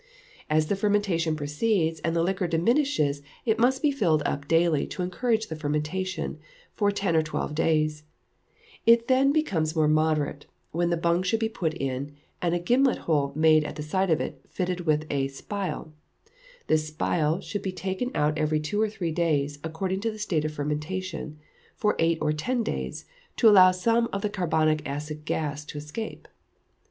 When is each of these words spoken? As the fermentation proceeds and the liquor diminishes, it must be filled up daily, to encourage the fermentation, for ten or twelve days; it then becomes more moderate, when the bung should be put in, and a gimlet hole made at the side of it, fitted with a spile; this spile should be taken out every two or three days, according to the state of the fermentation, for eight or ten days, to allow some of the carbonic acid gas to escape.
As 0.49 0.65
the 0.65 0.75
fermentation 0.75 1.35
proceeds 1.35 1.99
and 1.99 2.15
the 2.15 2.23
liquor 2.23 2.47
diminishes, 2.47 3.21
it 3.45 3.59
must 3.59 3.83
be 3.83 3.91
filled 3.91 4.23
up 4.25 4.47
daily, 4.47 4.87
to 4.87 5.03
encourage 5.03 5.45
the 5.47 5.55
fermentation, 5.55 6.39
for 6.73 6.89
ten 6.89 7.15
or 7.15 7.21
twelve 7.21 7.53
days; 7.53 8.01
it 8.87 9.07
then 9.07 9.31
becomes 9.31 9.75
more 9.75 9.87
moderate, 9.87 10.47
when 10.71 10.89
the 10.89 10.97
bung 10.97 11.21
should 11.21 11.39
be 11.39 11.47
put 11.49 11.75
in, 11.75 12.15
and 12.41 12.55
a 12.55 12.59
gimlet 12.59 12.97
hole 13.05 13.31
made 13.35 13.63
at 13.63 13.75
the 13.75 13.83
side 13.83 14.09
of 14.09 14.19
it, 14.19 14.41
fitted 14.47 14.87
with 14.87 15.05
a 15.11 15.27
spile; 15.27 15.93
this 16.65 16.87
spile 16.87 17.39
should 17.39 17.61
be 17.61 17.71
taken 17.71 18.09
out 18.15 18.35
every 18.39 18.59
two 18.59 18.81
or 18.81 18.89
three 18.89 19.11
days, 19.11 19.59
according 19.63 19.99
to 19.99 20.09
the 20.09 20.17
state 20.17 20.43
of 20.43 20.49
the 20.49 20.55
fermentation, 20.55 21.37
for 21.75 21.95
eight 21.99 22.17
or 22.21 22.33
ten 22.33 22.63
days, 22.63 23.05
to 23.37 23.47
allow 23.47 23.69
some 23.69 24.09
of 24.11 24.23
the 24.23 24.29
carbonic 24.31 24.81
acid 24.87 25.25
gas 25.25 25.63
to 25.63 25.77
escape. 25.77 26.27